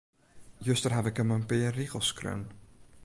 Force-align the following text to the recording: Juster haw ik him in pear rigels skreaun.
Juster 0.67 0.91
haw 0.95 1.05
ik 1.09 1.17
him 1.17 1.31
in 1.35 1.47
pear 1.49 1.73
rigels 1.81 2.07
skreaun. 2.11 2.43